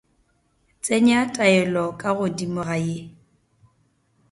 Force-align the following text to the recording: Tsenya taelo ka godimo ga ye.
Tsenya 0.83 1.19
taelo 1.33 1.85
ka 1.99 2.09
godimo 2.17 2.61
ga 2.69 2.77
ye. 2.87 2.99